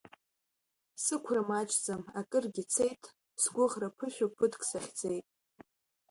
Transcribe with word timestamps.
Сықәра 1.03 1.41
маҷӡам, 1.49 2.01
акыргьы 2.19 2.63
цеит, 2.73 3.03
сгәыӷра 3.41 3.89
ԥышәо 3.97 4.27
ԥыҭк 4.35 4.61
сахьӡеит. 4.69 5.27